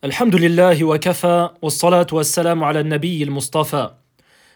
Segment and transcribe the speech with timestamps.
[0.00, 3.98] Kafa wa salatu wa salam ala nabi al-Mustafa.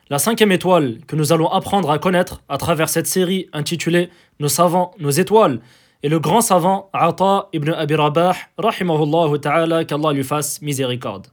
[0.09, 4.09] La cinquième étoile que nous allons apprendre à connaître à travers cette série intitulée
[4.39, 5.59] Nos savants, nos étoiles
[6.05, 11.27] est le grand savant Ata ibn Abi Rabah, rahimahullah ta'ala, qu'Allah lui fasse miséricorde.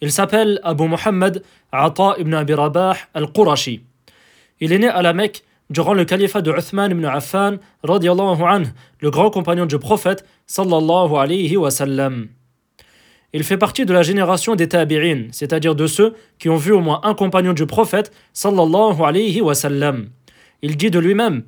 [0.00, 3.82] Il s'appelle Abu Muhammad Ata ibn Abi Rabah al-Qurashi.
[4.60, 8.68] Il est né à la Mecque durant le califat de Uthman ibn Affan, radiallahu anhu,
[9.00, 12.28] le grand compagnon du prophète, sallallahu alayhi wa sallam.
[13.34, 16.80] Il fait partie de la génération des tabi'in, c'est-à-dire de ceux qui ont vu au
[16.80, 20.08] moins un compagnon du prophète sallallahu alayhi wa sallam.
[20.62, 21.42] Il dit de lui-même.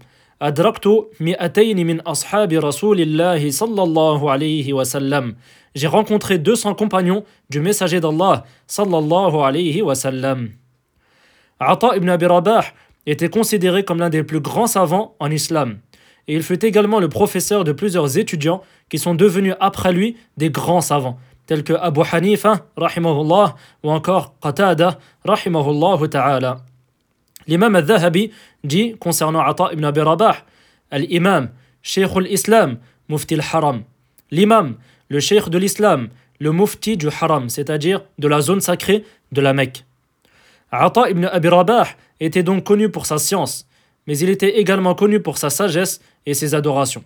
[5.74, 10.50] J'ai rencontré 200 compagnons du messager d'Allah sallallahu alayhi wa sallam.
[11.58, 12.64] Ata ibn Abi Rabah
[13.06, 15.78] était considéré comme l'un des plus grands savants en islam.
[16.28, 20.50] Et il fut également le professeur de plusieurs étudiants qui sont devenus après lui des
[20.50, 21.18] grands savants
[21.50, 26.58] tels que Abu Hanifa, rahimahullah, ou encore Qatada, rahimahullah ta'ala.
[27.48, 28.30] L'imam al-Dhahabi
[28.62, 30.36] dit concernant Ata ibn Abi Rabah,
[30.92, 31.50] l'imam,
[31.82, 33.82] Sheikh al-Islam, Mufti al-Haram.
[34.30, 34.76] L'imam,
[35.08, 39.52] le Sheikh de l'Islam, le Mufti du Haram, c'est-à-dire de la zone sacrée de la
[39.52, 39.84] Mecque.
[40.70, 41.88] Ata ibn Abi Rabah
[42.20, 43.66] était donc connu pour sa science,
[44.06, 47.02] mais il était également connu pour sa sagesse et ses adorations.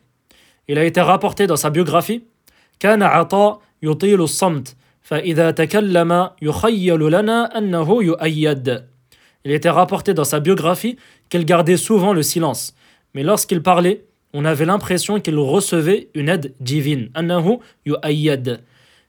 [0.68, 2.24] Il a été rapporté dans sa biographie
[2.78, 8.89] Kana Ata يطيل الصمت فإذا تكلم يخيل لنا أنه يؤيد
[9.45, 10.97] Il était rapporté dans sa biographie
[11.29, 12.75] qu'il gardait souvent le silence,
[13.13, 17.09] mais lorsqu'il parlait, on avait l'impression qu'il recevait une aide divine.
[17.17, 18.59] أنه يؤيد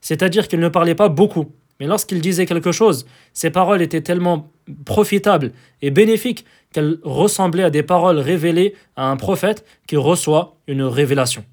[0.00, 4.50] C'est-à-dire qu'il ne parlait pas beaucoup, mais lorsqu'il disait quelque chose, ses paroles étaient tellement
[4.84, 10.82] profitables et bénéfiques qu'elles ressemblaient à des paroles révélées à un prophète qui reçoit une
[10.82, 11.44] révélation.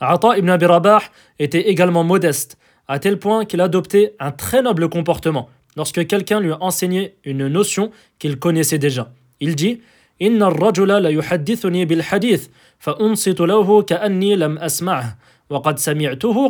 [0.00, 1.02] Ata ibn Abi Rabah
[1.38, 6.52] était également modeste, à tel point qu'il adoptait un très noble comportement lorsque quelqu'un lui
[6.60, 9.12] enseignait une notion qu'il connaissait déjà.
[9.40, 9.80] Il dit
[10.20, 11.08] Inna lam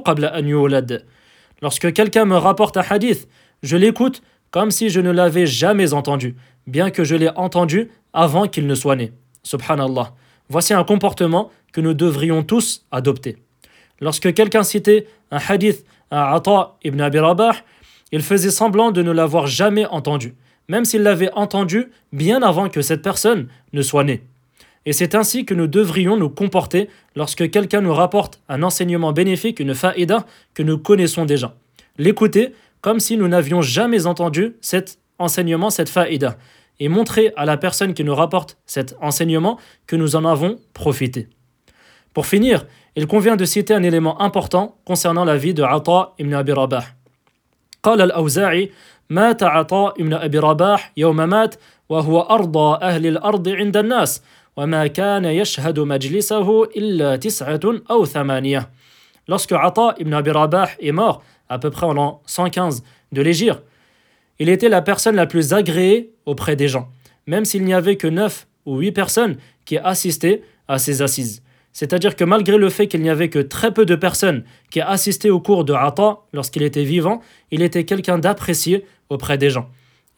[0.04, 0.32] qabla.
[1.60, 3.28] Lorsque quelqu'un me rapporte un hadith,
[3.62, 6.36] je l'écoute comme si je ne l'avais jamais entendu,
[6.66, 9.12] bien que je l'ai entendu avant qu'il ne soit né.
[9.42, 10.15] Subhanallah.
[10.48, 13.36] Voici un comportement que nous devrions tous adopter.
[14.00, 17.56] Lorsque quelqu'un citait un hadith à Ata ibn Abi Rabah,
[18.12, 20.34] il faisait semblant de ne l'avoir jamais entendu,
[20.68, 24.22] même s'il l'avait entendu bien avant que cette personne ne soit née.
[24.86, 29.60] Et c'est ainsi que nous devrions nous comporter lorsque quelqu'un nous rapporte un enseignement bénéfique,
[29.60, 30.24] une faïda
[30.54, 31.56] que nous connaissons déjà.
[31.98, 36.38] L'écouter comme si nous n'avions jamais entendu cet enseignement, cette faïda,
[36.80, 41.28] et montrer à la personne qui nous rapporte cet enseignement que nous en avons profité.
[42.17, 46.34] Pour finir, il convient de citer un élément important concernant la vie de Ata ibn
[46.34, 46.84] Abi Rabah.
[47.84, 48.72] قال الأوزاعي
[49.09, 51.56] مات عطاء ibn أبي رباح يوم مات
[51.89, 54.23] وهو أرضى أهل الأرض عند الناس
[54.57, 57.59] وما كان يشهد مجلسه إلا تسعة
[57.91, 58.69] أو ثمانية
[59.28, 63.61] Lorsque Ata ibn Abi Rabah est mort, à peu près en l'an 115 de l'Égypte,
[64.39, 66.89] il était la personne la plus agréée auprès des gens,
[67.25, 71.41] même s'il n'y avait que 9 ou 8 personnes qui assistaient à ses assises.
[71.78, 75.31] C'est-à-dire que malgré le fait qu'il n'y avait que très peu de personnes qui assistaient
[75.31, 77.21] au cours de Ata lorsqu'il était vivant,
[77.53, 79.69] il était quelqu'un d'apprécié auprès des gens.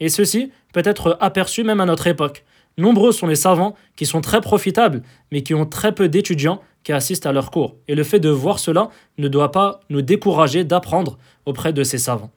[0.00, 2.46] Et ceci peut être aperçu même à notre époque.
[2.78, 6.92] Nombreux sont les savants qui sont très profitables, mais qui ont très peu d'étudiants qui
[6.94, 7.76] assistent à leurs cours.
[7.88, 8.88] Et le fait de voir cela
[9.18, 12.30] ne doit pas nous décourager d'apprendre auprès de ces savants.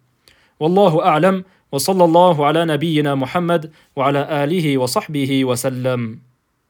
[0.59, 6.19] Wallahu a'lam wa sallallahu ala Muhammad wa ala alihi wa sahbihi wa sallam.